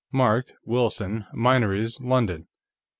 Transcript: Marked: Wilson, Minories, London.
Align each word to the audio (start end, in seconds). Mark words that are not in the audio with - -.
Marked: 0.11 0.55
Wilson, 0.65 1.27
Minories, 1.31 2.01
London. 2.01 2.47